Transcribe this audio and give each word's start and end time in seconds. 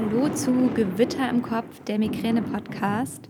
Hallo 0.00 0.28
zu 0.28 0.52
Gewitter 0.74 1.28
im 1.28 1.42
Kopf, 1.42 1.82
der 1.88 1.98
Migräne-Podcast. 1.98 3.26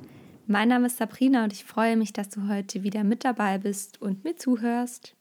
Mein 0.47 0.69
Name 0.69 0.89
ist 0.89 0.99
Sabrina 0.99 1.45
und 1.45 1.55
ich 1.55 1.65
freue 1.65 1.97
mich, 1.97 2.13
dass 2.13 2.29
du 2.29 2.47
heute 2.47 2.83
wieder 2.83 3.05
mit 3.05 3.25
dabei 3.25 3.57
bist 3.57 4.03
und 4.03 4.23
mir 4.23 4.37
zuhörst. 4.37 5.15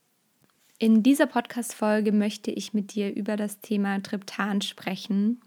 In 0.78 1.02
dieser 1.02 1.24
Podcast-Folge 1.24 2.12
möchte 2.12 2.50
ich 2.50 2.74
mit 2.74 2.94
dir 2.94 3.16
über 3.16 3.36
das 3.36 3.60
Thema 3.60 3.98
Triptan 4.02 4.60
sprechen. 4.60 5.40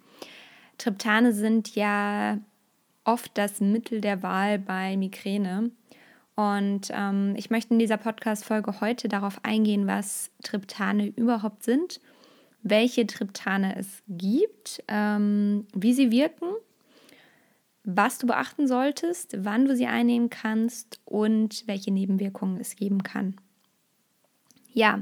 Triptane 0.79 1.33
sind 1.33 1.75
ja 1.75 2.39
oft 3.03 3.37
das 3.37 3.61
Mittel 3.61 4.01
der 4.01 4.23
Wahl 4.23 4.57
bei 4.57 4.97
Migräne. 4.97 5.69
Und 6.33 6.89
ähm, 6.91 7.35
ich 7.37 7.51
möchte 7.51 7.73
in 7.75 7.79
dieser 7.79 7.97
Podcast-Folge 7.97 8.81
heute 8.81 9.07
darauf 9.07 9.45
eingehen, 9.45 9.85
was 9.85 10.31
Triptane 10.41 11.13
überhaupt 11.15 11.61
sind 11.61 11.99
welche 12.63 13.07
Triptane 13.07 13.75
es 13.77 14.03
gibt, 14.07 14.83
ähm, 14.87 15.65
wie 15.73 15.93
sie 15.93 16.11
wirken, 16.11 16.47
was 17.83 18.19
du 18.19 18.27
beachten 18.27 18.67
solltest, 18.67 19.35
wann 19.39 19.65
du 19.65 19.75
sie 19.75 19.87
einnehmen 19.87 20.29
kannst 20.29 20.99
und 21.05 21.63
welche 21.67 21.91
Nebenwirkungen 21.91 22.59
es 22.59 22.75
geben 22.75 23.03
kann. 23.03 23.35
Ja, 24.73 25.01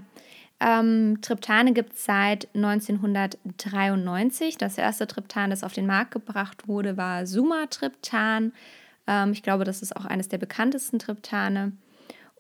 ähm, 0.60 1.20
Triptane 1.22 1.74
gibt 1.74 1.94
es 1.94 2.06
seit 2.06 2.50
1993. 2.54 4.58
Das 4.58 4.78
erste 4.78 5.08
Triptan, 5.08 5.52
das 5.52 5.64
auf 5.64 5.74
den 5.74 5.86
Markt 5.86 6.12
gebracht 6.12 6.68
wurde, 6.68 6.98
war 6.98 7.26
Sumatriptan. 7.26 8.54
Ähm, 9.08 9.32
ich 9.32 9.44
glaube, 9.44 9.64
das 9.64 9.82
ist 9.82 9.96
auch 9.96 10.06
eines 10.06 10.28
der 10.28 10.38
bekanntesten 10.38 11.00
Triptane. 11.00 11.74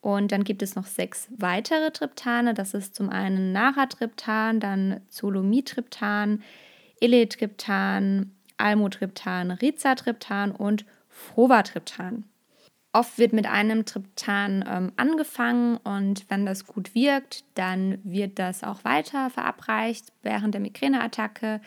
Und 0.01 0.31
dann 0.31 0.43
gibt 0.43 0.61
es 0.61 0.75
noch 0.75 0.85
sechs 0.85 1.27
weitere 1.35 1.91
Triptane. 1.91 2.53
Das 2.53 2.73
ist 2.73 2.95
zum 2.95 3.09
einen 3.09 3.51
Naratriptan, 3.51 4.59
dann 4.59 5.01
Zolomitriptan, 5.09 6.41
Eletriptan, 7.01 8.31
Almotriptan, 8.57 9.51
Rizatriptan 9.51 10.51
und 10.51 10.85
Frovatriptan. 11.09 12.25
Oft 12.91 13.19
wird 13.19 13.33
mit 13.33 13.45
einem 13.45 13.85
Triptan 13.85 14.65
ähm, 14.67 14.91
angefangen 14.95 15.77
und 15.77 16.25
wenn 16.29 16.45
das 16.45 16.65
gut 16.65 16.95
wirkt, 16.95 17.43
dann 17.53 17.99
wird 18.03 18.39
das 18.39 18.63
auch 18.63 18.83
weiter 18.83 19.29
verabreicht 19.29 20.11
während 20.23 20.55
der 20.55 20.61
Migräneattacke. 20.61 21.61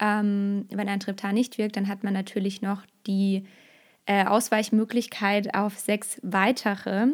Ähm, 0.00 0.66
wenn 0.70 0.88
ein 0.88 0.98
Triptan 0.98 1.34
nicht 1.34 1.58
wirkt, 1.58 1.76
dann 1.76 1.86
hat 1.86 2.02
man 2.02 2.12
natürlich 2.12 2.60
noch 2.60 2.82
die 3.06 3.46
äh, 4.06 4.24
Ausweichmöglichkeit 4.24 5.54
auf 5.54 5.78
sechs 5.78 6.18
weitere. 6.24 7.06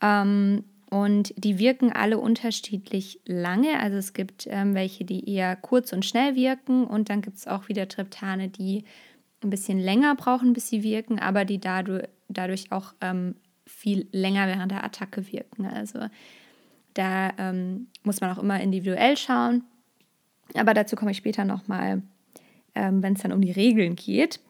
Ähm, 0.00 0.64
und 0.90 1.34
die 1.36 1.58
wirken 1.58 1.92
alle 1.92 2.18
unterschiedlich 2.18 3.20
lange. 3.26 3.78
Also 3.78 3.98
es 3.98 4.14
gibt 4.14 4.46
ähm, 4.48 4.74
welche, 4.74 5.04
die 5.04 5.28
eher 5.30 5.54
kurz 5.56 5.92
und 5.92 6.04
schnell 6.04 6.34
wirken 6.34 6.84
und 6.84 7.10
dann 7.10 7.20
gibt 7.20 7.36
es 7.36 7.46
auch 7.46 7.68
wieder 7.68 7.88
Triptane, 7.88 8.48
die 8.48 8.84
ein 9.42 9.50
bisschen 9.50 9.78
länger 9.78 10.14
brauchen, 10.14 10.52
bis 10.52 10.68
sie 10.68 10.82
wirken, 10.82 11.18
aber 11.18 11.44
die 11.44 11.60
dadurch, 11.60 12.08
dadurch 12.28 12.72
auch 12.72 12.94
ähm, 13.00 13.34
viel 13.66 14.08
länger 14.12 14.46
während 14.46 14.72
der 14.72 14.82
Attacke 14.82 15.30
wirken. 15.30 15.66
Also 15.66 16.00
da 16.94 17.32
ähm, 17.38 17.88
muss 18.02 18.20
man 18.20 18.30
auch 18.30 18.42
immer 18.42 18.60
individuell 18.60 19.16
schauen. 19.16 19.64
Aber 20.54 20.72
dazu 20.72 20.96
komme 20.96 21.10
ich 21.10 21.18
später 21.18 21.44
nochmal, 21.44 22.02
ähm, 22.74 23.02
wenn 23.02 23.12
es 23.12 23.22
dann 23.22 23.32
um 23.32 23.42
die 23.42 23.52
Regeln 23.52 23.94
geht. 23.94 24.40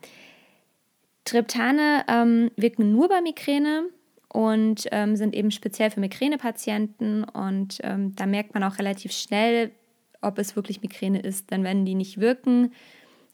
Triptane 1.25 2.05
ähm, 2.09 2.51
wirken 2.57 2.93
nur 2.93 3.09
bei 3.09 3.21
Migräne 3.21 3.91
und 4.29 4.87
ähm, 4.93 5.17
sind 5.17 5.35
eben 5.35 5.51
speziell 5.51 5.91
für 5.91 6.01
Migränepatienten. 6.01 7.25
Und 7.25 7.79
ähm, 7.83 8.15
da 8.15 8.27
merkt 8.27 8.55
man 8.55 8.63
auch 8.65 8.79
relativ 8.79 9.13
schnell, 9.13 9.73
ob 10.21 10.39
es 10.39 10.57
wirklich 10.57 10.83
Migräne 10.83 11.21
ist. 11.21 11.51
Denn 11.51 11.65
wenn 11.65 11.85
die 11.85 11.95
nicht 11.95 12.21
wirken, 12.21 12.73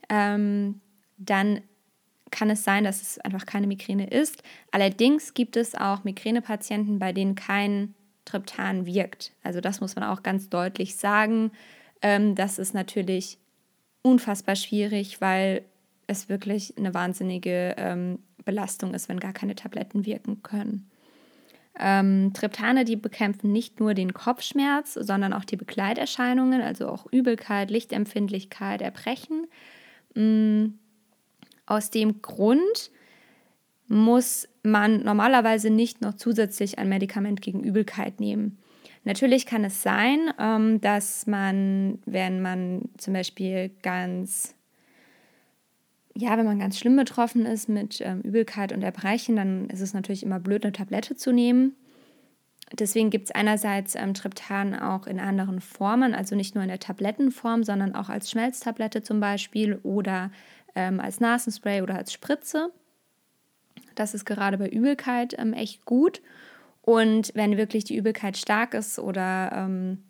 ähm, 0.08 0.80
dann 1.16 1.60
kann 2.30 2.50
es 2.50 2.64
sein, 2.64 2.84
dass 2.84 3.00
es 3.00 3.18
einfach 3.20 3.46
keine 3.46 3.66
Migräne 3.66 4.08
ist. 4.08 4.42
Allerdings 4.72 5.34
gibt 5.34 5.56
es 5.56 5.74
auch 5.74 6.04
Migränepatienten, 6.04 6.98
bei 6.98 7.12
denen 7.12 7.34
kein 7.34 7.94
Triptan 8.24 8.86
wirkt. 8.86 9.32
Also 9.42 9.60
das 9.60 9.80
muss 9.80 9.96
man 9.96 10.04
auch 10.04 10.22
ganz 10.22 10.48
deutlich 10.48 10.96
sagen. 10.96 11.52
Ähm, 12.02 12.34
das 12.34 12.58
ist 12.58 12.74
natürlich 12.74 13.38
unfassbar 14.02 14.56
schwierig, 14.56 15.20
weil 15.20 15.62
es 16.06 16.28
wirklich 16.28 16.76
eine 16.76 16.92
wahnsinnige 16.92 17.74
ähm, 17.78 18.18
Belastung 18.44 18.94
ist, 18.94 19.08
wenn 19.08 19.20
gar 19.20 19.32
keine 19.32 19.54
Tabletten 19.54 20.04
wirken 20.04 20.42
können. 20.42 20.90
Ähm, 21.78 22.32
Triptane, 22.34 22.84
die 22.84 22.96
bekämpfen 22.96 23.50
nicht 23.52 23.80
nur 23.80 23.94
den 23.94 24.14
Kopfschmerz, 24.14 24.94
sondern 24.94 25.32
auch 25.32 25.44
die 25.44 25.56
Begleiterscheinungen, 25.56 26.60
also 26.60 26.88
auch 26.88 27.06
Übelkeit, 27.10 27.70
Lichtempfindlichkeit, 27.70 28.80
Erbrechen. 28.80 29.46
Ähm, 30.14 30.78
aus 31.66 31.90
dem 31.90 32.22
Grund 32.22 32.90
muss 33.88 34.48
man 34.62 35.02
normalerweise 35.02 35.70
nicht 35.70 36.00
noch 36.00 36.14
zusätzlich 36.14 36.78
ein 36.78 36.88
Medikament 36.88 37.42
gegen 37.42 37.62
Übelkeit 37.62 38.20
nehmen. 38.20 38.58
Natürlich 39.04 39.44
kann 39.44 39.64
es 39.64 39.82
sein, 39.82 40.32
ähm, 40.38 40.80
dass 40.80 41.26
man, 41.26 41.98
wenn 42.06 42.40
man 42.40 42.88
zum 42.96 43.12
Beispiel 43.14 43.70
ganz 43.82 44.54
ja, 46.16 46.36
wenn 46.38 46.46
man 46.46 46.58
ganz 46.58 46.78
schlimm 46.78 46.96
betroffen 46.96 47.44
ist 47.44 47.68
mit 47.68 48.00
ähm, 48.00 48.20
Übelkeit 48.20 48.72
und 48.72 48.82
Erbrechen, 48.82 49.36
dann 49.36 49.68
ist 49.68 49.80
es 49.80 49.94
natürlich 49.94 50.22
immer 50.22 50.38
blöd, 50.38 50.64
eine 50.64 50.72
Tablette 50.72 51.16
zu 51.16 51.32
nehmen. 51.32 51.74
Deswegen 52.72 53.10
gibt 53.10 53.26
es 53.26 53.34
einerseits 53.34 53.94
ähm, 53.94 54.14
Triptan 54.14 54.74
auch 54.74 55.06
in 55.06 55.20
anderen 55.20 55.60
Formen, 55.60 56.14
also 56.14 56.34
nicht 56.34 56.54
nur 56.54 56.62
in 56.62 56.68
der 56.68 56.78
Tablettenform, 56.78 57.62
sondern 57.64 57.94
auch 57.94 58.08
als 58.08 58.30
Schmelztablette 58.30 59.02
zum 59.02 59.20
Beispiel 59.20 59.78
oder 59.82 60.30
ähm, 60.74 61.00
als 61.00 61.20
Nasenspray 61.20 61.82
oder 61.82 61.96
als 61.96 62.12
Spritze. 62.12 62.70
Das 63.94 64.14
ist 64.14 64.24
gerade 64.24 64.58
bei 64.58 64.68
Übelkeit 64.68 65.34
ähm, 65.38 65.52
echt 65.52 65.84
gut. 65.84 66.22
Und 66.80 67.32
wenn 67.34 67.56
wirklich 67.56 67.84
die 67.84 67.96
Übelkeit 67.96 68.36
stark 68.36 68.74
ist 68.74 68.98
oder 68.98 69.52
ähm, 69.54 70.02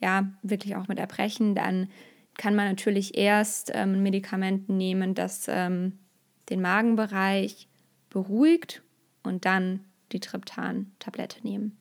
ja, 0.00 0.28
wirklich 0.42 0.76
auch 0.76 0.88
mit 0.88 0.98
Erbrechen, 0.98 1.54
dann 1.54 1.88
kann 2.38 2.54
man 2.54 2.68
natürlich 2.68 3.18
erst 3.18 3.70
ähm, 3.74 4.02
Medikamente 4.02 4.72
nehmen, 4.72 5.14
das 5.14 5.46
ähm, 5.48 5.98
den 6.48 6.62
Magenbereich 6.62 7.68
beruhigt 8.08 8.82
und 9.22 9.44
dann 9.44 9.80
die 10.12 10.20
Triptan-Tablette 10.20 11.40
nehmen. 11.42 11.76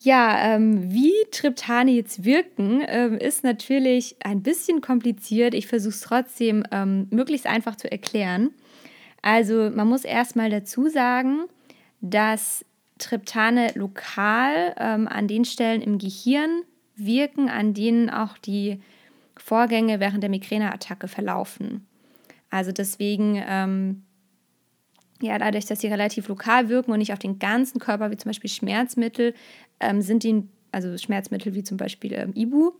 Ja, 0.00 0.56
ähm, 0.56 0.92
wie 0.92 1.14
Triptane 1.30 1.92
jetzt 1.92 2.24
wirken, 2.24 2.82
ähm, 2.88 3.16
ist 3.16 3.44
natürlich 3.44 4.16
ein 4.24 4.42
bisschen 4.42 4.80
kompliziert. 4.80 5.54
Ich 5.54 5.68
versuche 5.68 5.94
es 5.94 6.00
trotzdem 6.00 6.64
ähm, 6.72 7.06
möglichst 7.10 7.46
einfach 7.46 7.76
zu 7.76 7.90
erklären. 7.90 8.50
Also 9.22 9.70
man 9.70 9.88
muss 9.88 10.04
erstmal 10.04 10.50
dazu 10.50 10.88
sagen, 10.88 11.44
dass 12.00 12.64
Triptane 12.98 13.70
lokal 13.76 14.74
ähm, 14.76 15.06
an 15.06 15.28
den 15.28 15.44
Stellen 15.44 15.80
im 15.80 15.98
Gehirn 15.98 16.62
wirken, 16.96 17.48
an 17.48 17.74
denen 17.74 18.10
auch 18.10 18.38
die 18.38 18.80
Vorgänge 19.36 20.00
während 20.00 20.22
der 20.22 20.30
Migräneattacke 20.30 21.08
verlaufen. 21.08 21.86
Also 22.50 22.70
deswegen, 22.70 23.42
ähm, 23.46 24.02
ja, 25.20 25.38
dadurch, 25.38 25.66
dass 25.66 25.80
sie 25.80 25.88
relativ 25.88 26.28
lokal 26.28 26.68
wirken 26.68 26.92
und 26.92 26.98
nicht 26.98 27.12
auf 27.12 27.18
den 27.18 27.38
ganzen 27.38 27.78
Körper, 27.78 28.10
wie 28.10 28.16
zum 28.16 28.28
Beispiel 28.28 28.50
Schmerzmittel, 28.50 29.34
ähm, 29.80 30.02
sind 30.02 30.22
die, 30.22 30.42
also 30.70 30.96
Schmerzmittel 30.98 31.54
wie 31.54 31.62
zum 31.62 31.76
Beispiel 31.76 32.12
ähm, 32.12 32.32
Ibu, 32.34 32.72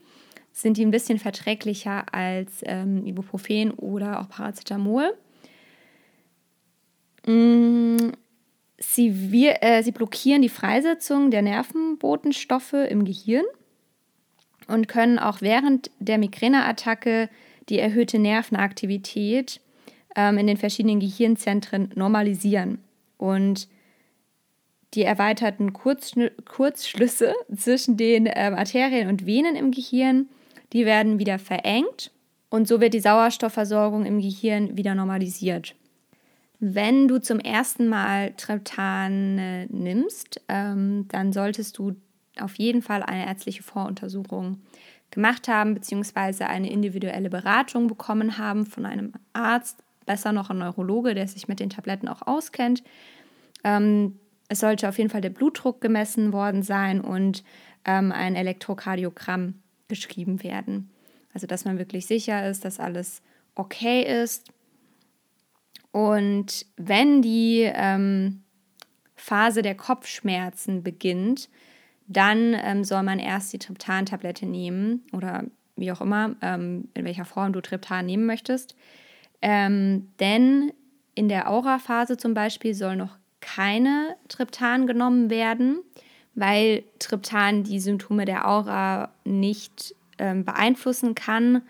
sind 0.52 0.76
die 0.76 0.84
ein 0.84 0.90
bisschen 0.90 1.18
verträglicher 1.18 2.12
als 2.12 2.60
ähm, 2.64 3.06
Ibuprofen 3.06 3.70
oder 3.72 4.20
auch 4.20 4.28
Paracetamol. 4.28 5.14
Mm, 7.26 8.10
sie, 8.78 9.32
wir, 9.32 9.62
äh, 9.62 9.82
sie 9.82 9.92
blockieren 9.92 10.42
die 10.42 10.48
Freisetzung 10.48 11.30
der 11.30 11.42
Nervenbotenstoffe 11.42 12.74
im 12.74 13.04
Gehirn 13.04 13.44
und 14.68 14.88
können 14.88 15.18
auch 15.18 15.40
während 15.40 15.90
der 15.98 16.18
Migräneattacke 16.18 17.28
die 17.68 17.78
erhöhte 17.78 18.18
Nervenaktivität 18.18 19.60
ähm, 20.16 20.38
in 20.38 20.46
den 20.46 20.56
verschiedenen 20.56 21.00
Gehirnzentren 21.00 21.90
normalisieren. 21.94 22.78
Und 23.18 23.68
die 24.94 25.04
erweiterten 25.04 25.72
Kurzschl 25.72 26.32
Kurzschlüsse 26.44 27.34
zwischen 27.56 27.96
den 27.96 28.28
ähm, 28.32 28.54
Arterien 28.54 29.08
und 29.08 29.26
Venen 29.26 29.56
im 29.56 29.70
Gehirn, 29.70 30.28
die 30.72 30.86
werden 30.86 31.18
wieder 31.18 31.38
verengt 31.38 32.10
und 32.50 32.68
so 32.68 32.80
wird 32.80 32.94
die 32.94 33.00
Sauerstoffversorgung 33.00 34.04
im 34.04 34.20
Gehirn 34.20 34.76
wieder 34.76 34.94
normalisiert. 34.94 35.74
Wenn 36.60 37.08
du 37.08 37.18
zum 37.18 37.40
ersten 37.40 37.88
Mal 37.88 38.34
Triptan 38.36 39.38
äh, 39.38 39.66
nimmst, 39.70 40.40
ähm, 40.48 41.06
dann 41.08 41.32
solltest 41.32 41.78
du 41.78 41.96
auf 42.40 42.54
jeden 42.56 42.82
Fall 42.82 43.02
eine 43.02 43.26
ärztliche 43.26 43.62
Voruntersuchung 43.62 44.62
gemacht 45.10 45.48
haben, 45.48 45.74
beziehungsweise 45.74 46.46
eine 46.46 46.70
individuelle 46.70 47.30
Beratung 47.30 47.86
bekommen 47.86 48.38
haben 48.38 48.66
von 48.66 48.86
einem 48.86 49.12
Arzt, 49.32 49.82
besser 50.06 50.32
noch 50.32 50.50
ein 50.50 50.58
Neurologe, 50.58 51.14
der 51.14 51.28
sich 51.28 51.48
mit 51.48 51.60
den 51.60 51.70
Tabletten 51.70 52.08
auch 52.08 52.22
auskennt. 52.22 52.82
Ähm, 53.62 54.18
es 54.48 54.60
sollte 54.60 54.88
auf 54.88 54.98
jeden 54.98 55.10
Fall 55.10 55.20
der 55.20 55.30
Blutdruck 55.30 55.80
gemessen 55.80 56.32
worden 56.32 56.62
sein 56.62 57.00
und 57.00 57.44
ähm, 57.84 58.10
ein 58.12 58.34
Elektrokardiogramm 58.34 59.62
geschrieben 59.88 60.42
werden. 60.42 60.90
Also 61.32 61.46
dass 61.46 61.64
man 61.64 61.78
wirklich 61.78 62.06
sicher 62.06 62.48
ist, 62.48 62.64
dass 62.64 62.80
alles 62.80 63.22
okay 63.54 64.22
ist. 64.22 64.50
Und 65.90 66.66
wenn 66.76 67.22
die 67.22 67.70
ähm, 67.72 68.42
Phase 69.14 69.62
der 69.62 69.74
Kopfschmerzen 69.74 70.82
beginnt, 70.82 71.48
dann 72.06 72.54
ähm, 72.62 72.84
soll 72.84 73.02
man 73.02 73.18
erst 73.18 73.52
die 73.52 73.58
Triptan-Tablette 73.58 74.46
nehmen 74.46 75.04
oder 75.12 75.44
wie 75.76 75.92
auch 75.92 76.00
immer, 76.00 76.36
ähm, 76.42 76.88
in 76.94 77.04
welcher 77.04 77.24
Form 77.24 77.52
du 77.52 77.60
Triptan 77.60 78.06
nehmen 78.06 78.26
möchtest. 78.26 78.76
Ähm, 79.40 80.08
denn 80.20 80.72
in 81.14 81.28
der 81.28 81.50
Aura-Phase 81.50 82.16
zum 82.16 82.34
Beispiel 82.34 82.74
soll 82.74 82.96
noch 82.96 83.16
keine 83.40 84.16
Triptan 84.28 84.86
genommen 84.86 85.28
werden, 85.30 85.80
weil 86.34 86.84
Triptan 86.98 87.64
die 87.64 87.80
Symptome 87.80 88.24
der 88.24 88.48
Aura 88.48 89.10
nicht 89.24 89.94
ähm, 90.18 90.44
beeinflussen 90.44 91.14
kann. 91.14 91.62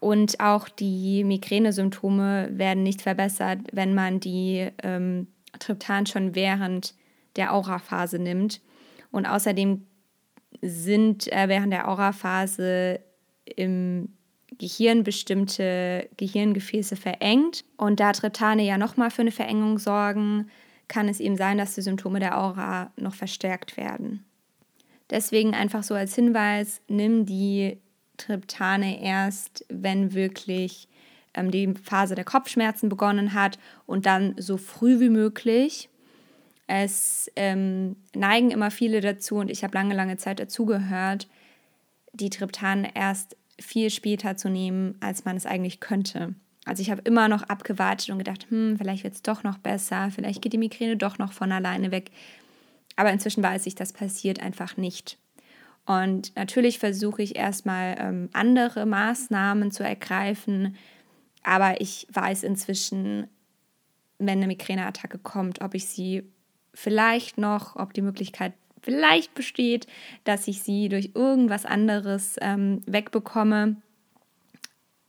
Und 0.00 0.40
auch 0.40 0.68
die 0.68 1.24
Migränesymptome 1.24 2.50
werden 2.52 2.82
nicht 2.82 3.02
verbessert, 3.02 3.58
wenn 3.72 3.94
man 3.94 4.20
die 4.20 4.68
ähm, 4.82 5.26
Triptan 5.58 6.06
schon 6.06 6.34
während 6.34 6.94
der 7.36 7.52
Aura-Phase 7.52 8.18
nimmt. 8.18 8.60
Und 9.10 9.26
außerdem 9.26 9.86
sind 10.62 11.32
äh, 11.32 11.48
während 11.48 11.72
der 11.72 11.88
Aura-Phase 11.88 13.00
im 13.44 14.14
Gehirn 14.58 15.04
bestimmte 15.04 16.08
Gehirngefäße 16.16 16.96
verengt. 16.96 17.64
Und 17.76 18.00
da 18.00 18.12
Triptane 18.12 18.64
ja 18.64 18.78
nochmal 18.78 19.10
für 19.10 19.22
eine 19.22 19.30
Verengung 19.30 19.78
sorgen, 19.78 20.50
kann 20.88 21.08
es 21.08 21.20
eben 21.20 21.36
sein, 21.36 21.58
dass 21.58 21.74
die 21.74 21.82
Symptome 21.82 22.18
der 22.18 22.38
Aura 22.38 22.90
noch 22.96 23.14
verstärkt 23.14 23.76
werden. 23.76 24.24
Deswegen 25.10 25.54
einfach 25.54 25.82
so 25.82 25.94
als 25.94 26.14
Hinweis, 26.14 26.82
nimm 26.88 27.24
die 27.24 27.78
Triptane 28.16 29.02
erst, 29.02 29.64
wenn 29.68 30.12
wirklich 30.12 30.88
ähm, 31.34 31.50
die 31.50 31.74
Phase 31.74 32.14
der 32.14 32.24
Kopfschmerzen 32.24 32.88
begonnen 32.88 33.32
hat 33.32 33.58
und 33.86 34.06
dann 34.06 34.34
so 34.38 34.56
früh 34.56 35.00
wie 35.00 35.08
möglich. 35.08 35.88
Es 36.68 37.32
ähm, 37.34 37.96
neigen 38.14 38.50
immer 38.50 38.70
viele 38.70 39.00
dazu 39.00 39.36
und 39.36 39.50
ich 39.50 39.64
habe 39.64 39.74
lange, 39.74 39.94
lange 39.94 40.18
Zeit 40.18 40.38
dazugehört, 40.38 41.26
die 42.12 42.28
Triptane 42.28 42.94
erst 42.94 43.36
viel 43.58 43.90
später 43.90 44.36
zu 44.36 44.50
nehmen, 44.50 44.94
als 45.00 45.24
man 45.24 45.36
es 45.36 45.46
eigentlich 45.46 45.80
könnte. 45.80 46.34
Also 46.66 46.82
ich 46.82 46.90
habe 46.90 47.00
immer 47.04 47.28
noch 47.28 47.42
abgewartet 47.44 48.10
und 48.10 48.18
gedacht, 48.18 48.46
hm, 48.50 48.76
vielleicht 48.76 49.02
wird 49.02 49.14
es 49.14 49.22
doch 49.22 49.42
noch 49.42 49.56
besser, 49.56 50.10
vielleicht 50.14 50.42
geht 50.42 50.52
die 50.52 50.58
Migräne 50.58 50.98
doch 50.98 51.16
noch 51.16 51.32
von 51.32 51.50
alleine 51.50 51.90
weg. 51.90 52.10
Aber 52.96 53.10
inzwischen 53.10 53.42
weiß 53.42 53.66
ich, 53.66 53.74
das 53.74 53.94
passiert 53.94 54.42
einfach 54.42 54.76
nicht. 54.76 55.16
Und 55.86 56.36
natürlich 56.36 56.78
versuche 56.78 57.22
ich 57.22 57.36
erstmal 57.36 57.96
ähm, 57.98 58.28
andere 58.34 58.84
Maßnahmen 58.84 59.70
zu 59.70 59.82
ergreifen, 59.82 60.76
aber 61.42 61.80
ich 61.80 62.06
weiß 62.12 62.42
inzwischen, 62.42 63.26
wenn 64.18 64.38
eine 64.38 64.48
Migräneattacke 64.48 65.16
kommt, 65.16 65.62
ob 65.62 65.74
ich 65.74 65.86
sie 65.86 66.24
vielleicht 66.74 67.38
noch, 67.38 67.76
ob 67.76 67.92
die 67.92 68.02
Möglichkeit 68.02 68.52
vielleicht 68.82 69.34
besteht, 69.34 69.86
dass 70.24 70.48
ich 70.48 70.62
sie 70.62 70.88
durch 70.88 71.10
irgendwas 71.14 71.66
anderes 71.66 72.36
ähm, 72.40 72.82
wegbekomme, 72.86 73.76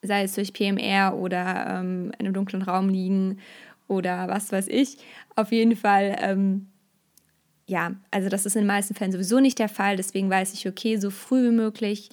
sei 0.01 0.23
es 0.23 0.35
durch 0.35 0.53
PMR 0.53 1.15
oder 1.17 1.67
ähm, 1.67 2.11
in 2.17 2.25
einem 2.25 2.33
dunklen 2.33 2.61
Raum 2.61 2.89
liegen 2.89 3.39
oder 3.87 4.27
was 4.27 4.51
weiß 4.51 4.67
ich. 4.67 4.97
Auf 5.35 5.51
jeden 5.51 5.75
Fall, 5.75 6.17
ähm, 6.21 6.67
ja, 7.67 7.91
also 8.11 8.29
das 8.29 8.45
ist 8.45 8.55
in 8.55 8.63
den 8.63 8.67
meisten 8.67 8.95
Fällen 8.95 9.11
sowieso 9.11 9.39
nicht 9.39 9.59
der 9.59 9.69
Fall. 9.69 9.97
Deswegen 9.97 10.29
weiß 10.29 10.53
ich, 10.53 10.67
okay, 10.67 10.97
so 10.97 11.09
früh 11.09 11.49
wie 11.49 11.55
möglich 11.55 12.09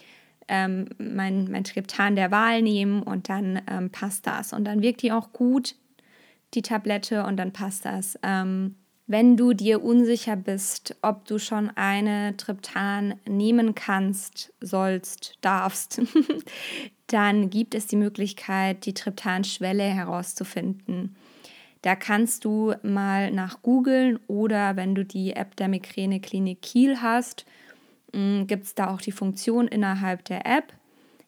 ähm, 0.49 0.87
mein, 0.99 1.50
mein 1.50 1.64
Triptan 1.64 2.16
der 2.16 2.31
Wahl 2.31 2.62
nehmen 2.62 3.02
und 3.02 3.28
dann 3.28 3.60
ähm, 3.69 3.90
passt 3.90 4.26
das. 4.26 4.52
Und 4.52 4.64
dann 4.64 4.82
wirkt 4.82 5.02
die 5.02 5.12
auch 5.12 5.32
gut, 5.32 5.75
die 6.54 6.62
Tablette, 6.62 7.25
und 7.25 7.37
dann 7.37 7.52
passt 7.52 7.84
das. 7.84 8.19
Ähm, 8.22 8.76
wenn 9.06 9.37
du 9.37 9.53
dir 9.53 9.85
unsicher 9.85 10.37
bist, 10.37 10.97
ob 11.00 11.26
du 11.26 11.38
schon 11.38 11.70
eine 11.76 12.37
Triptan 12.37 13.14
nehmen 13.29 13.75
kannst, 13.75 14.53
sollst, 14.61 15.38
darfst, 15.43 16.03
dann 17.06 17.50
gibt 17.50 17.75
es 17.75 17.87
die 17.87 17.97
Möglichkeit, 17.97 18.85
die 18.85 18.94
Triptan-Schwelle 18.94 19.85
herauszufinden. 19.85 21.14
Da 21.82 21.94
kannst 21.94 22.44
du 22.44 22.75
mal 22.82 23.31
nach 23.31 23.62
googeln 23.62 24.19
oder 24.26 24.75
wenn 24.75 24.97
du 24.97 25.05
die 25.05 25.35
App 25.35 25.55
der 25.55 25.69
Migräne 25.69 26.19
Klinik 26.19 26.62
Kiel 26.62 27.00
hast, 27.00 27.47
mm, 28.12 28.47
gibt 28.47 28.64
es 28.64 28.75
da 28.75 28.91
auch 28.93 29.00
die 29.00 29.12
Funktion 29.12 29.69
innerhalb 29.69 30.25
der 30.25 30.47
App. 30.47 30.73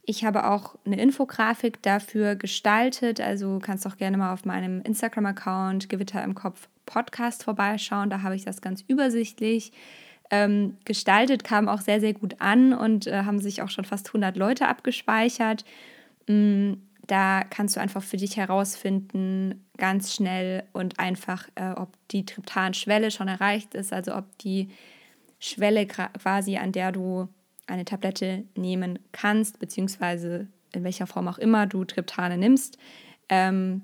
Ich 0.04 0.24
habe 0.24 0.50
auch 0.50 0.74
eine 0.84 1.00
Infografik 1.00 1.80
dafür 1.82 2.34
gestaltet, 2.34 3.20
also 3.20 3.60
kannst 3.62 3.86
auch 3.86 3.98
gerne 3.98 4.16
mal 4.16 4.32
auf 4.32 4.46
meinem 4.46 4.80
Instagram-Account 4.80 5.88
Gewitter 5.88 6.24
im 6.24 6.34
Kopf 6.34 6.68
Podcast 6.88 7.44
vorbeischauen. 7.44 8.10
Da 8.10 8.22
habe 8.22 8.34
ich 8.34 8.44
das 8.44 8.60
ganz 8.60 8.82
übersichtlich 8.88 9.72
ähm, 10.30 10.76
gestaltet, 10.84 11.44
kam 11.44 11.68
auch 11.68 11.80
sehr, 11.80 12.00
sehr 12.00 12.14
gut 12.14 12.40
an 12.40 12.72
und 12.72 13.06
äh, 13.06 13.22
haben 13.24 13.38
sich 13.38 13.62
auch 13.62 13.70
schon 13.70 13.84
fast 13.84 14.08
100 14.08 14.36
Leute 14.36 14.68
abgespeichert. 14.68 15.64
Mm, 16.26 16.74
da 17.06 17.44
kannst 17.44 17.76
du 17.76 17.80
einfach 17.80 18.02
für 18.02 18.18
dich 18.18 18.36
herausfinden, 18.36 19.66
ganz 19.78 20.14
schnell 20.14 20.64
und 20.72 20.98
einfach, 20.98 21.48
äh, 21.54 21.70
ob 21.70 21.96
die 22.10 22.26
Triptan-Schwelle 22.26 23.10
schon 23.10 23.28
erreicht 23.28 23.74
ist, 23.74 23.92
also 23.92 24.14
ob 24.14 24.36
die 24.38 24.68
Schwelle 25.38 25.86
quasi, 25.86 26.56
an 26.56 26.72
der 26.72 26.92
du 26.92 27.28
eine 27.66 27.84
Tablette 27.84 28.44
nehmen 28.56 28.98
kannst, 29.12 29.58
beziehungsweise 29.58 30.48
in 30.72 30.84
welcher 30.84 31.06
Form 31.06 31.28
auch 31.28 31.38
immer 31.38 31.66
du 31.66 31.84
Triptane 31.84 32.36
nimmst, 32.36 32.78
ähm, 33.28 33.82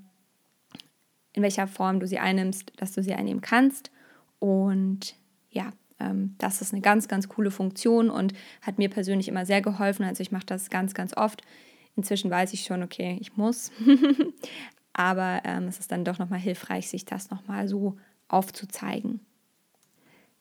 in 1.35 1.43
welcher 1.43 1.67
Form 1.67 2.01
du 2.01 2.07
sie 2.07 2.19
einnimmst, 2.19 2.73
dass 2.77 2.93
du 2.93 3.03
sie 3.03 3.13
einnehmen 3.13 3.43
kannst. 3.43 3.91
Und 4.39 5.17
ja, 5.51 5.73
ähm, 6.01 6.35
das 6.39 6.63
ist 6.63 6.73
eine 6.73 6.81
ganz, 6.81 7.09
ganz 7.09 7.29
coole 7.29 7.51
Funktion 7.51 8.09
und 8.09 8.33
hat 8.63 8.79
mir 8.79 8.89
persönlich 8.89 9.29
immer 9.29 9.45
sehr 9.45 9.61
geholfen. 9.61 10.05
Also 10.05 10.23
ich 10.23 10.33
mache 10.33 10.47
das 10.47 10.71
ganz, 10.71 10.95
ganz 10.95 11.17
oft. 11.17 11.43
Inzwischen 11.97 12.31
weiß 12.31 12.53
ich 12.53 12.65
schon, 12.65 12.83
okay, 12.83 13.19
ich 13.21 13.37
muss. 13.37 13.71
Aber 14.93 15.43
ähm, 15.45 15.65
es 15.65 15.79
ist 15.79 15.91
dann 15.93 16.05
doch 16.05 16.19
nochmal 16.19 16.39
hilfreich, 16.39 16.89
sich 16.89 17.05
das 17.05 17.31
nochmal 17.31 17.69
so 17.69 17.97
aufzuzeigen. 18.29 19.21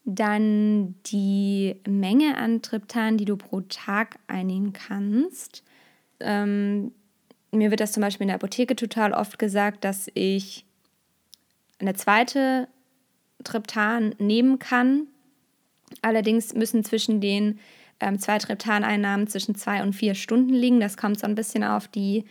Dann 0.06 0.96
die 1.08 1.76
Menge 1.88 2.38
an 2.38 2.62
Triptan, 2.62 3.18
die 3.18 3.26
du 3.26 3.38
pro 3.38 3.62
Tag 3.62 4.20
einnehmen 4.28 4.74
kannst. 4.74 5.64
Ähm, 6.20 6.92
mir 7.52 7.70
wird 7.72 7.80
das 7.80 7.94
zum 7.94 8.02
Beispiel 8.02 8.26
in 8.26 8.30
der 8.30 8.36
Apotheke 8.36 8.76
total 8.76 9.14
oft 9.14 9.40
gesagt, 9.40 9.84
dass 9.86 10.10
ich 10.14 10.66
eine 11.84 11.96
zweite 11.96 12.68
Triptan 13.44 14.16
nehmen 14.18 14.60
kann. 14.60 15.08
Allerdings 16.02 16.54
müssen 16.54 16.84
zwischen 16.84 17.22
den 17.22 17.60
ähm, 18.00 18.20
zwei 18.20 18.38
Triptaneinnahmen 18.38 19.28
zwischen 19.28 19.56
zwei 19.56 19.84
und 19.84 19.94
vier 19.94 20.16
Stunden 20.16 20.54
liegen. 20.54 20.80
Das 20.80 20.98
kommt 20.98 21.20
so 21.20 21.28
ein 21.28 21.36
bisschen 21.36 21.64
auf 21.64 21.88
die 21.88 22.26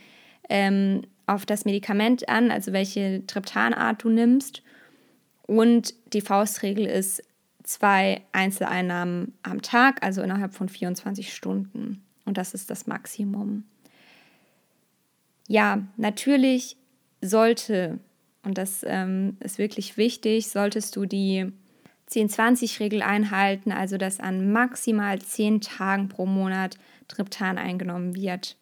ähm, 0.49 1.03
auf 1.27 1.47
das 1.47 1.65
Medikament 1.65 2.29
an, 2.29 2.51
also 2.51 2.73
welche 2.73 3.25
Triptanart 3.27 4.03
du 4.03 4.09
nimmst. 4.09 4.63
Und 5.47 5.95
die 6.13 6.21
Faustregel 6.21 6.85
ist 6.87 7.23
zwei 7.63 8.23
Einzeleinnahmen 8.33 9.35
am 9.43 9.63
Tag, 9.63 10.03
also 10.03 10.21
innerhalb 10.23 10.53
von 10.53 10.69
24 10.69 11.33
Stunden. 11.33 12.03
Und 12.25 12.39
das 12.39 12.55
ist 12.55 12.71
das 12.71 12.87
Maximum. 12.87 13.65
Ja, 15.49 15.83
natürlich 15.97 16.77
sollte 17.21 17.99
und 18.45 18.59
das 18.59 18.85
ähm, 18.87 19.37
ist 19.41 19.59
wirklich 19.59 19.97
wichtig, 19.97 20.49
solltest 20.49 20.97
du 20.97 21.07
die 21.07 21.53
10-20-Regel 22.11 23.03
einhalten, 23.03 23.73
also 23.73 23.97
dass 23.97 24.21
an 24.21 24.53
maximal 24.53 25.21
10 25.21 25.61
Tagen 25.61 26.09
pro 26.09 26.27
Monat 26.27 26.77
Triptan 27.09 27.59
eingenommen 27.59 28.15
wird. 28.15 28.57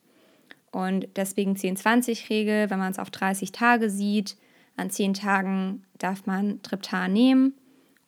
Und 0.70 1.08
deswegen 1.16 1.54
10-20-Regel, 1.54 2.70
wenn 2.70 2.78
man 2.78 2.92
es 2.92 2.98
auf 2.98 3.10
30 3.10 3.52
Tage 3.52 3.90
sieht, 3.90 4.36
an 4.76 4.90
10 4.90 5.14
Tagen 5.14 5.84
darf 5.98 6.26
man 6.26 6.62
Triptan 6.62 7.12
nehmen 7.12 7.54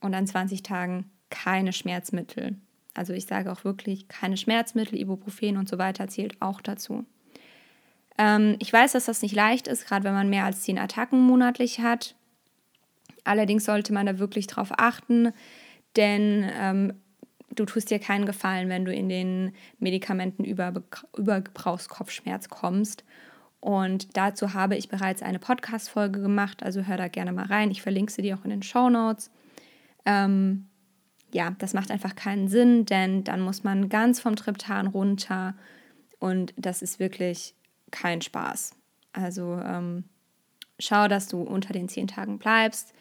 und 0.01 0.15
an 0.15 0.27
20 0.27 0.63
Tagen 0.63 1.11
keine 1.31 1.73
Schmerzmittel. 1.73 2.57
Also 2.95 3.15
ich 3.15 3.27
sage 3.27 3.51
auch 3.51 3.65
wirklich 3.65 4.09
keine 4.09 4.37
Schmerzmittel, 4.37 4.99
Ibuprofen 4.99 5.57
und 5.57 5.69
so 5.69 5.79
weiter 5.79 6.09
zählt 6.09 6.41
auch 6.41 6.61
dazu. 6.61 7.05
Ähm, 8.19 8.57
ich 8.59 8.73
weiß, 8.73 8.93
dass 8.93 9.07
das 9.07 9.23
nicht 9.23 9.35
leicht 9.35 9.67
ist, 9.67 9.87
gerade 9.87 10.05
wenn 10.05 10.15
man 10.15 10.31
mehr 10.31 10.45
als 10.45 10.63
zehn 10.63 10.79
Attacken 10.79 11.21
monatlich 11.21 11.81
hat. 11.81 12.15
Allerdings 13.25 13.65
sollte 13.65 13.93
man 13.93 14.07
da 14.07 14.19
wirklich 14.19 14.47
drauf 14.47 14.73
achten, 14.77 15.33
denn 15.97 16.51
ähm, 16.59 16.95
du 17.55 17.65
tust 17.65 17.91
dir 17.91 17.99
keinen 17.99 18.27
Gefallen, 18.27 18.69
wenn 18.69 18.85
du 18.85 18.93
in 18.93 19.09
den 19.09 19.53
Medikamenten 19.79 20.45
über, 20.45 20.73
Übergebrauchskopfschmerz 21.17 22.49
kommst. 22.49 23.05
Und 23.61 24.17
dazu 24.17 24.55
habe 24.55 24.77
ich 24.77 24.89
bereits 24.89 25.23
eine 25.23 25.39
Podcast-Folge 25.39 26.21
gemacht, 26.21 26.65
also 26.65 26.83
hör 26.83 26.97
da 26.97 27.07
gerne 27.07 27.33
mal 27.33 27.47
rein. 27.47 27.71
Ich 27.71 27.81
verlinke 27.81 28.11
sie 28.11 28.23
dir 28.23 28.37
auch 28.37 28.45
in 28.45 28.51
den 28.51 28.63
Show 28.63 28.91
Notes. 28.91 29.31
Ähm, 30.05 30.67
ja, 31.33 31.55
das 31.59 31.73
macht 31.73 31.91
einfach 31.93 32.17
keinen 32.17 32.49
Sinn, 32.49 32.87
denn 32.87 33.23
dann 33.23 33.41
muss 33.41 33.63
man 33.63 33.89
ganz 33.89 34.21
vom 34.21 34.37
Triptan 34.37 34.89
runter 34.89 35.55
Und 36.19 36.53
das 36.57 36.83
ist 36.83 36.99
wirklich 36.99 37.55
kein 37.93 38.21
Spaß. 38.21 38.75
Also 39.13 39.61
ähm, 39.65 40.05
schau, 40.81 41.07
dass 41.07 41.29
du 41.29 41.43
unter 41.43 41.73
den 41.73 41.89
zehn 41.89 42.09
Tagen 42.09 42.39
bleibst. 42.39 42.93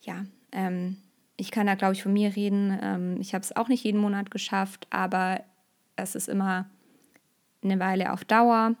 Ja, 0.00 0.24
ähm, 0.52 0.96
ich 1.36 1.50
kann 1.50 1.66
da, 1.66 1.74
glaube 1.74 1.94
ich, 1.94 2.02
von 2.02 2.12
mir 2.12 2.34
reden. 2.34 2.78
Ähm, 2.82 3.20
ich 3.20 3.34
habe 3.34 3.42
es 3.42 3.54
auch 3.54 3.68
nicht 3.68 3.84
jeden 3.84 4.00
Monat 4.00 4.30
geschafft, 4.30 4.86
aber 4.90 5.42
es 5.96 6.14
ist 6.14 6.28
immer 6.28 6.68
eine 7.62 7.78
Weile 7.78 8.12
auf 8.12 8.24
Dauer 8.24 8.74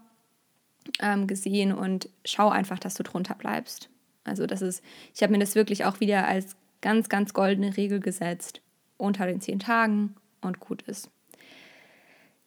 ähm, 1.00 1.26
gesehen 1.26 1.72
und 1.72 2.08
schau 2.24 2.48
einfach, 2.48 2.78
dass 2.78 2.94
du 2.94 3.02
drunter 3.02 3.34
bleibst. 3.34 3.90
Also 4.24 4.46
das 4.46 4.62
ist, 4.62 4.82
ich 5.14 5.22
habe 5.22 5.32
mir 5.32 5.38
das 5.38 5.54
wirklich 5.54 5.84
auch 5.84 6.00
wieder 6.00 6.26
als 6.26 6.56
ganz, 6.80 7.08
ganz 7.08 7.32
goldene 7.32 7.76
Regel 7.76 8.00
gesetzt. 8.00 8.60
Unter 8.96 9.26
den 9.26 9.40
zehn 9.40 9.60
Tagen 9.60 10.16
und 10.40 10.58
gut 10.58 10.82
ist. 10.82 11.08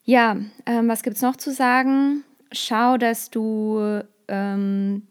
Ja, 0.04 0.38
ähm, 0.66 0.88
was 0.88 1.04
gibt 1.04 1.16
es 1.16 1.22
noch 1.22 1.36
zu 1.36 1.52
sagen? 1.52 2.24
Schau, 2.52 2.98
dass 2.98 3.30
du, 3.30 4.02
ähm, 4.28 5.08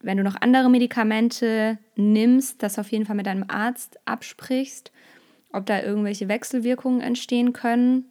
wenn 0.00 0.16
du 0.16 0.22
noch 0.22 0.40
andere 0.40 0.70
Medikamente 0.70 1.78
nimmst, 1.96 2.62
das 2.62 2.78
auf 2.78 2.90
jeden 2.92 3.04
Fall 3.04 3.16
mit 3.16 3.26
deinem 3.26 3.44
Arzt 3.48 3.98
absprichst, 4.04 4.92
ob 5.52 5.66
da 5.66 5.82
irgendwelche 5.82 6.28
Wechselwirkungen 6.28 7.00
entstehen 7.00 7.52
können. 7.52 8.10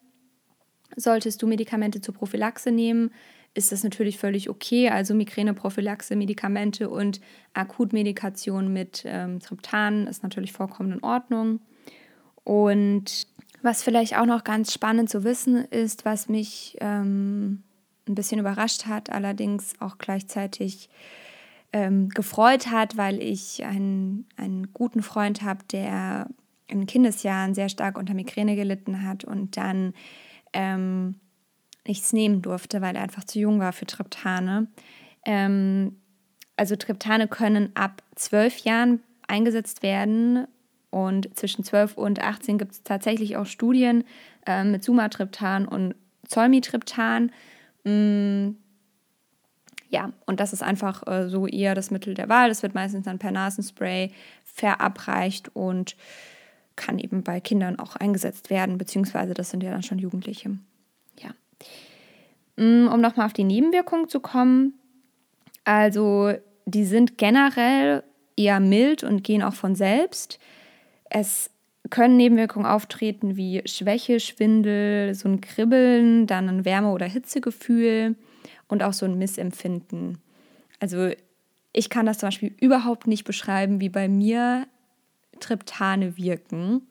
Solltest 0.95 1.41
du 1.41 1.47
Medikamente 1.47 2.01
zur 2.01 2.13
Prophylaxe 2.13 2.71
nehmen, 2.71 3.11
ist 3.55 3.71
das 3.71 3.83
natürlich 3.83 4.17
völlig 4.17 4.49
okay. 4.49 4.89
Also 4.89 5.13
Migräneprophylaxe, 5.15 6.15
Medikamente 6.17 6.89
und 6.89 7.21
Akutmedikation 7.53 8.71
mit 8.71 9.03
ähm, 9.05 9.39
Triptan 9.39 10.07
ist 10.07 10.23
natürlich 10.23 10.51
vollkommen 10.51 10.91
in 10.91 11.03
Ordnung. 11.03 11.61
Und 12.43 13.27
was 13.61 13.83
vielleicht 13.83 14.17
auch 14.17 14.25
noch 14.25 14.43
ganz 14.43 14.73
spannend 14.73 15.09
zu 15.09 15.23
wissen 15.23 15.65
ist, 15.65 16.05
was 16.05 16.29
mich 16.29 16.77
ähm, 16.81 17.63
ein 18.07 18.15
bisschen 18.15 18.39
überrascht 18.39 18.85
hat, 18.85 19.09
allerdings 19.09 19.73
auch 19.79 19.97
gleichzeitig 19.97 20.89
ähm, 21.73 22.09
gefreut 22.09 22.67
hat, 22.67 22.97
weil 22.97 23.21
ich 23.21 23.63
einen, 23.65 24.27
einen 24.37 24.73
guten 24.73 25.01
Freund 25.01 25.41
habe, 25.41 25.63
der 25.71 26.27
in 26.67 26.85
Kindesjahren 26.85 27.53
sehr 27.53 27.69
stark 27.69 27.97
unter 27.97 28.13
Migräne 28.13 28.55
gelitten 28.55 29.03
hat 29.03 29.23
und 29.23 29.57
dann 29.57 29.93
ähm, 30.53 31.15
nichts 31.87 32.13
nehmen 32.13 32.41
durfte, 32.41 32.81
weil 32.81 32.95
er 32.95 33.03
einfach 33.03 33.23
zu 33.23 33.39
jung 33.39 33.59
war 33.59 33.73
für 33.73 33.85
Triptane. 33.85 34.67
Ähm, 35.25 35.97
also 36.55 36.75
Triptane 36.75 37.27
können 37.27 37.71
ab 37.75 38.01
zwölf 38.15 38.59
Jahren 38.59 39.01
eingesetzt 39.27 39.83
werden 39.83 40.47
und 40.89 41.37
zwischen 41.37 41.63
12 41.63 41.97
und 41.97 42.21
18 42.21 42.57
gibt 42.57 42.71
es 42.71 42.83
tatsächlich 42.83 43.37
auch 43.37 43.45
Studien 43.45 44.03
äh, 44.45 44.63
mit 44.63 44.83
Sumatriptan 44.83 45.67
und 45.67 45.95
Zolmitriptan. 46.27 47.31
Mm, 47.83 48.55
ja, 49.89 50.11
und 50.25 50.39
das 50.39 50.53
ist 50.53 50.63
einfach 50.63 51.05
äh, 51.07 51.29
so 51.29 51.47
eher 51.47 51.75
das 51.75 51.91
Mittel 51.91 52.13
der 52.13 52.29
Wahl. 52.29 52.49
Das 52.49 52.63
wird 52.63 52.75
meistens 52.75 53.05
dann 53.05 53.19
per 53.19 53.31
Nasenspray 53.31 54.11
verabreicht 54.43 55.55
und 55.55 55.95
kann 56.75 56.99
eben 56.99 57.23
bei 57.23 57.39
Kindern 57.39 57.79
auch 57.79 57.95
eingesetzt 57.95 58.49
werden, 58.49 58.77
beziehungsweise 58.77 59.33
das 59.33 59.49
sind 59.49 59.63
ja 59.63 59.71
dann 59.71 59.83
schon 59.83 59.99
Jugendliche. 59.99 60.57
Ja. 61.19 61.31
Mm, 62.57 62.87
um 62.87 63.01
nochmal 63.01 63.27
auf 63.27 63.33
die 63.33 63.43
Nebenwirkungen 63.43 64.09
zu 64.09 64.19
kommen, 64.19 64.73
also 65.63 66.33
die 66.65 66.85
sind 66.85 67.17
generell 67.17 68.03
eher 68.37 68.59
mild 68.59 69.03
und 69.03 69.23
gehen 69.23 69.43
auch 69.43 69.53
von 69.53 69.75
selbst. 69.75 70.39
Es 71.17 71.49
können 71.91 72.17
Nebenwirkungen 72.17 72.65
auftreten 72.65 73.37
wie 73.37 73.61
Schwäche, 73.65 74.19
Schwindel, 74.19 75.15
so 75.15 75.29
ein 75.29 75.39
Kribbeln, 75.39 76.27
dann 76.27 76.49
ein 76.49 76.65
Wärme- 76.65 76.91
oder 76.91 77.05
Hitzegefühl 77.05 78.15
und 78.67 78.83
auch 78.83 78.91
so 78.91 79.05
ein 79.05 79.17
Missempfinden. 79.17 80.17
Also 80.81 81.11
ich 81.71 81.89
kann 81.89 82.05
das 82.05 82.17
zum 82.17 82.27
Beispiel 82.27 82.53
überhaupt 82.59 83.07
nicht 83.07 83.23
beschreiben, 83.23 83.79
wie 83.79 83.87
bei 83.87 84.09
mir 84.09 84.67
Triptane 85.39 86.17
wirken. 86.17 86.81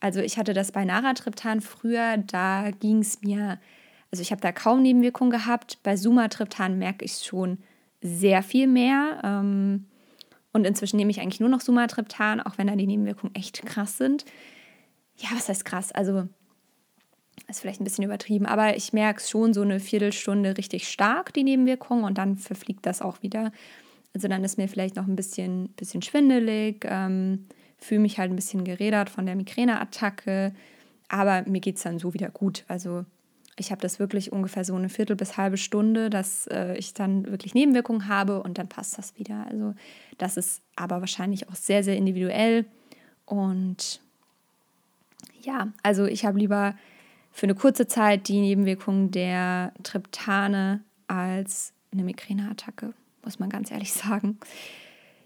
Also 0.00 0.18
ich 0.18 0.36
hatte 0.36 0.52
das 0.52 0.72
bei 0.72 0.84
Naratriptan 0.84 1.60
früher, 1.60 2.16
da 2.16 2.72
ging 2.72 2.98
es 2.98 3.22
mir, 3.22 3.60
also 4.10 4.20
ich 4.20 4.32
habe 4.32 4.40
da 4.40 4.50
kaum 4.50 4.82
Nebenwirkungen 4.82 5.30
gehabt. 5.30 5.78
Bei 5.84 5.96
Sumatriptan 5.96 6.76
merke 6.76 7.04
ich 7.04 7.18
schon 7.18 7.58
sehr 8.02 8.42
viel 8.42 8.66
mehr. 8.66 9.20
Ähm, 9.22 9.84
und 10.52 10.66
inzwischen 10.66 10.96
nehme 10.96 11.10
ich 11.10 11.20
eigentlich 11.20 11.40
nur 11.40 11.48
noch 11.48 11.60
Sumatriptan, 11.60 12.40
auch 12.40 12.58
wenn 12.58 12.66
da 12.66 12.76
die 12.76 12.86
Nebenwirkungen 12.86 13.34
echt 13.34 13.64
krass 13.64 13.98
sind. 13.98 14.24
Ja, 15.16 15.28
was 15.32 15.48
heißt 15.48 15.64
krass? 15.64 15.92
Also 15.92 16.28
ist 17.48 17.60
vielleicht 17.60 17.80
ein 17.80 17.84
bisschen 17.84 18.04
übertrieben, 18.04 18.46
aber 18.46 18.76
ich 18.76 18.92
merke 18.92 19.20
es 19.20 19.30
schon 19.30 19.54
so 19.54 19.62
eine 19.62 19.80
Viertelstunde 19.80 20.56
richtig 20.56 20.88
stark, 20.88 21.32
die 21.32 21.44
Nebenwirkungen, 21.44 22.04
und 22.04 22.18
dann 22.18 22.36
verfliegt 22.36 22.86
das 22.86 23.02
auch 23.02 23.22
wieder. 23.22 23.52
Also 24.14 24.28
dann 24.28 24.44
ist 24.44 24.58
mir 24.58 24.68
vielleicht 24.68 24.96
noch 24.96 25.06
ein 25.06 25.16
bisschen, 25.16 25.68
bisschen 25.70 26.02
schwindelig, 26.02 26.84
ähm, 26.88 27.46
fühle 27.78 28.00
mich 28.00 28.18
halt 28.18 28.30
ein 28.30 28.36
bisschen 28.36 28.64
gerädert 28.64 29.08
von 29.08 29.26
der 29.26 29.36
Migräneattacke, 29.36 30.52
aber 31.08 31.42
mir 31.48 31.60
geht 31.60 31.76
es 31.76 31.82
dann 31.82 31.98
so 31.98 32.14
wieder 32.14 32.30
gut. 32.30 32.64
Also 32.68 33.04
ich 33.60 33.70
habe 33.70 33.82
das 33.82 33.98
wirklich 33.98 34.32
ungefähr 34.32 34.64
so 34.64 34.74
eine 34.74 34.88
Viertel 34.88 35.16
bis 35.16 35.36
halbe 35.36 35.58
Stunde, 35.58 36.08
dass 36.08 36.46
äh, 36.46 36.74
ich 36.76 36.94
dann 36.94 37.26
wirklich 37.26 37.54
Nebenwirkungen 37.54 38.08
habe 38.08 38.42
und 38.42 38.56
dann 38.56 38.68
passt 38.68 38.96
das 38.96 39.16
wieder. 39.18 39.46
Also 39.50 39.74
das 40.16 40.38
ist 40.38 40.62
aber 40.76 41.00
wahrscheinlich 41.00 41.48
auch 41.48 41.54
sehr, 41.54 41.84
sehr 41.84 41.96
individuell. 41.96 42.64
Und 43.26 44.00
ja, 45.42 45.68
also 45.82 46.06
ich 46.06 46.24
habe 46.24 46.38
lieber 46.38 46.74
für 47.32 47.44
eine 47.44 47.54
kurze 47.54 47.86
Zeit 47.86 48.28
die 48.28 48.40
Nebenwirkungen 48.40 49.10
der 49.10 49.72
Triptane 49.82 50.80
als 51.06 51.74
eine 51.92 52.02
Migräneattacke, 52.02 52.94
muss 53.24 53.38
man 53.38 53.50
ganz 53.50 53.70
ehrlich 53.70 53.92
sagen. 53.92 54.38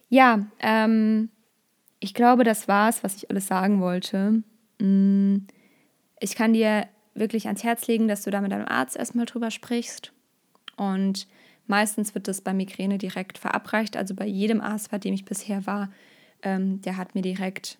Ja, 0.08 0.44
ähm, 0.58 1.30
ich 2.00 2.14
glaube, 2.14 2.42
das 2.42 2.66
war 2.66 2.88
es, 2.88 3.04
was 3.04 3.14
ich 3.14 3.30
alles 3.30 3.46
sagen 3.46 3.80
wollte. 3.80 4.42
Mm, 4.80 5.46
ich 6.18 6.34
kann 6.34 6.52
dir 6.52 6.88
wirklich 7.14 7.46
ans 7.46 7.64
Herz 7.64 7.86
legen, 7.86 8.08
dass 8.08 8.22
du 8.22 8.30
da 8.30 8.40
mit 8.40 8.52
deinem 8.52 8.68
Arzt 8.68 8.96
erstmal 8.96 9.26
drüber 9.26 9.50
sprichst. 9.50 10.12
Und 10.76 11.26
meistens 11.66 12.14
wird 12.14 12.28
das 12.28 12.40
bei 12.40 12.52
Migräne 12.52 12.98
direkt 12.98 13.38
verabreicht. 13.38 13.96
Also 13.96 14.14
bei 14.14 14.26
jedem 14.26 14.60
Arzt, 14.60 14.90
bei 14.90 14.98
dem 14.98 15.14
ich 15.14 15.24
bisher 15.24 15.66
war, 15.66 15.90
ähm, 16.42 16.80
der 16.82 16.96
hat 16.96 17.14
mir 17.14 17.22
direkt 17.22 17.78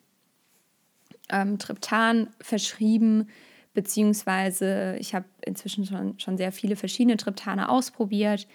ähm, 1.30 1.58
Triptan 1.58 2.28
verschrieben, 2.40 3.28
beziehungsweise 3.72 4.96
ich 4.98 5.14
habe 5.14 5.26
inzwischen 5.44 5.84
schon, 5.84 6.18
schon 6.18 6.36
sehr 6.36 6.52
viele 6.52 6.76
verschiedene 6.76 7.16
Triptane 7.16 7.68
ausprobiert, 7.68 8.46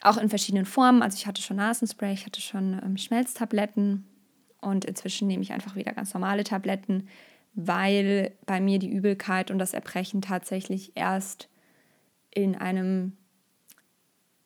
auch 0.00 0.16
in 0.16 0.28
verschiedenen 0.28 0.64
Formen. 0.64 1.02
Also 1.02 1.16
ich 1.16 1.26
hatte 1.26 1.42
schon 1.42 1.56
Nasenspray, 1.56 2.14
ich 2.14 2.24
hatte 2.24 2.40
schon 2.40 2.80
ähm, 2.82 2.96
Schmelztabletten 2.96 4.04
und 4.60 4.84
inzwischen 4.84 5.28
nehme 5.28 5.42
ich 5.42 5.52
einfach 5.52 5.76
wieder 5.76 5.92
ganz 5.92 6.14
normale 6.14 6.44
Tabletten 6.44 7.08
weil 7.54 8.32
bei 8.46 8.60
mir 8.60 8.78
die 8.78 8.90
Übelkeit 8.90 9.50
und 9.50 9.58
das 9.58 9.74
Erbrechen 9.74 10.22
tatsächlich 10.22 10.92
erst 10.94 11.48
in 12.30 12.54
einem 12.54 13.16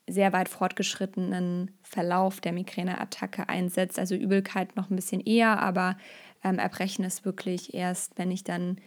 sehr 0.08 0.32
weit 0.32 0.48
fortgeschrittenen 0.48 1.70
Verlauf 1.82 2.40
der 2.40 2.52
Migräneattacke 2.52 3.48
einsetzt. 3.48 3.98
Also 3.98 4.14
Übelkeit 4.14 4.76
noch 4.76 4.90
ein 4.90 4.96
bisschen 4.96 5.20
eher, 5.20 5.60
aber 5.60 5.96
ähm, 6.42 6.58
Erbrechen 6.58 7.04
ist 7.04 7.24
wirklich 7.24 7.74
erst, 7.74 8.18
wenn 8.18 8.30
ich 8.30 8.44
dann 8.44 8.78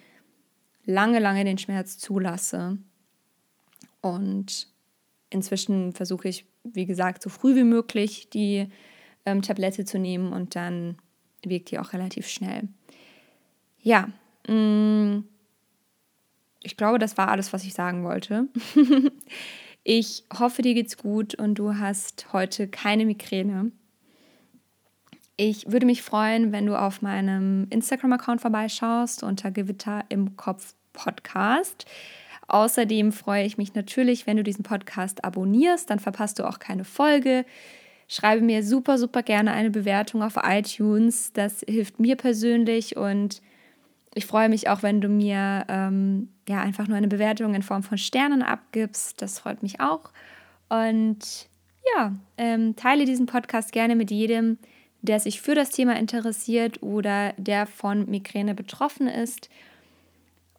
lange, 0.85 1.19
lange 1.19 1.43
den 1.45 1.57
Schmerz 1.57 1.97
zulasse. 1.97 2.77
Und 4.01 4.67
inzwischen 5.29 5.93
versuche 5.93 6.27
ich, 6.27 6.45
wie 6.63 6.85
gesagt, 6.85 7.23
so 7.23 7.29
früh 7.29 7.55
wie 7.55 7.63
möglich 7.63 8.29
die 8.29 8.67
ähm, 9.25 9.41
Tablette 9.41 9.85
zu 9.85 9.97
nehmen 9.97 10.33
und 10.33 10.55
dann 10.55 10.97
wirkt 11.43 11.71
die 11.71 11.79
auch 11.79 11.93
relativ 11.93 12.27
schnell. 12.27 12.67
Ja, 13.85 14.09
mm, 14.47 15.23
ich 16.63 16.75
glaube, 16.75 16.97
das 16.97 17.19
war 17.19 17.27
alles, 17.27 17.53
was 17.53 17.63
ich 17.63 17.75
sagen 17.75 18.03
wollte. 18.03 18.47
ich 19.83 20.23
hoffe, 20.39 20.63
dir 20.63 20.73
geht's 20.73 20.97
gut 20.97 21.35
und 21.35 21.59
du 21.59 21.77
hast 21.77 22.33
heute 22.33 22.67
keine 22.67 23.05
Migräne. 23.05 23.71
Ich 25.37 25.71
würde 25.71 25.85
mich 25.85 26.01
freuen, 26.01 26.51
wenn 26.51 26.65
du 26.65 26.75
auf 26.75 27.03
meinem 27.03 27.67
Instagram-Account 27.69 28.41
vorbeischaust 28.41 29.21
unter 29.21 29.51
Gewitter 29.51 30.03
im 30.09 30.35
Kopf 30.35 30.73
Podcast. 30.91 31.85
Außerdem 32.47 33.11
freue 33.11 33.45
ich 33.45 33.59
mich 33.59 33.75
natürlich, 33.75 34.25
wenn 34.25 34.37
du 34.37 34.43
diesen 34.43 34.63
Podcast 34.63 35.23
abonnierst, 35.23 35.91
dann 35.91 35.99
verpasst 35.99 36.39
du 36.39 36.47
auch 36.47 36.57
keine 36.57 36.85
Folge. 36.85 37.45
Schreibe 38.07 38.43
mir 38.43 38.63
super, 38.63 38.97
super 38.97 39.21
gerne 39.21 39.51
eine 39.51 39.69
Bewertung 39.69 40.23
auf 40.23 40.37
iTunes. 40.41 41.33
Das 41.33 41.63
hilft 41.67 41.99
mir 41.99 42.15
persönlich 42.15 42.97
und 42.97 43.43
ich 44.15 44.25
freue 44.25 44.49
mich 44.49 44.69
auch, 44.69 44.81
wenn 44.81 45.01
du 45.01 45.09
mir 45.09 45.65
ähm, 45.67 46.29
ja 46.47 46.61
einfach 46.61 46.87
nur 46.87 46.97
eine 46.97 47.09
Bewertung 47.09 47.53
in 47.53 47.61
Form 47.61 47.83
von 47.83 47.97
Sternen 47.97 48.41
abgibst. 48.41 49.21
Das 49.21 49.39
freut 49.39 49.61
mich 49.61 49.81
auch. 49.81 50.09
Und 50.69 51.49
ja, 51.95 52.13
ähm, 52.37 52.75
teile 52.77 53.05
diesen 53.05 53.25
Podcast 53.25 53.73
gerne 53.73 53.95
mit 53.95 54.09
jedem, 54.09 54.57
der 55.01 55.19
sich 55.19 55.41
für 55.41 55.53
das 55.53 55.69
Thema 55.69 55.97
interessiert 55.97 56.81
oder 56.81 57.33
der 57.33 57.67
von 57.67 58.09
Migräne 58.09 58.55
betroffen 58.55 59.07
ist. 59.07 59.49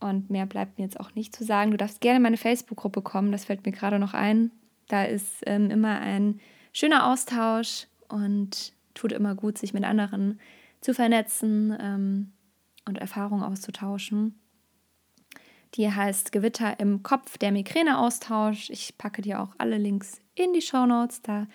Und 0.00 0.28
mehr 0.28 0.44
bleibt 0.44 0.78
mir 0.78 0.84
jetzt 0.84 1.00
auch 1.00 1.14
nicht 1.14 1.34
zu 1.34 1.42
sagen. 1.42 1.70
Du 1.70 1.78
darfst 1.78 2.02
gerne 2.02 2.18
in 2.18 2.22
meine 2.22 2.36
Facebook-Gruppe 2.36 3.00
kommen, 3.00 3.32
das 3.32 3.46
fällt 3.46 3.64
mir 3.64 3.72
gerade 3.72 3.98
noch 3.98 4.12
ein. 4.12 4.50
Da 4.88 5.04
ist 5.04 5.42
ähm, 5.46 5.70
immer 5.70 5.98
ein 6.00 6.40
schöner 6.74 7.10
Austausch 7.10 7.86
und 8.08 8.74
tut 8.92 9.12
immer 9.12 9.34
gut, 9.34 9.56
sich 9.56 9.72
mit 9.72 9.84
anderen 9.84 10.38
zu 10.82 10.92
vernetzen 10.92 11.76
ähm, 11.80 12.32
und 12.86 12.98
Erfahrungen 12.98 13.42
auszutauschen. 13.42 14.38
Die 15.74 15.90
heißt 15.90 16.32
Gewitter 16.32 16.80
im 16.80 17.02
Kopf, 17.02 17.38
der 17.38 17.52
Migräne-Austausch. 17.52 18.70
Ich 18.70 18.96
packe 18.96 19.20
dir 19.20 19.40
auch 19.40 19.54
alle 19.58 19.76
Links 19.76 20.20
in 20.34 20.52
die 20.52 20.62
Show 20.62 20.86
Notes. 20.86 21.20
Da 21.22 21.46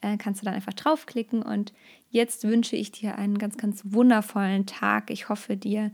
äh, 0.00 0.16
kannst 0.16 0.42
du 0.42 0.44
dann 0.44 0.54
einfach 0.54 0.74
draufklicken. 0.74 1.42
Und 1.42 1.72
jetzt 2.10 2.44
wünsche 2.44 2.76
ich 2.76 2.92
dir 2.92 3.16
einen 3.16 3.38
ganz, 3.38 3.56
ganz 3.56 3.82
wundervollen 3.84 4.66
Tag. 4.66 5.10
Ich 5.10 5.28
hoffe, 5.28 5.56
dir 5.56 5.90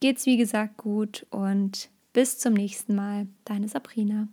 geht's 0.00 0.26
wie 0.26 0.36
gesagt 0.36 0.76
gut 0.76 1.26
und 1.30 1.88
bis 2.12 2.38
zum 2.38 2.52
nächsten 2.52 2.94
Mal. 2.94 3.28
Deine 3.44 3.68
Sabrina. 3.68 4.28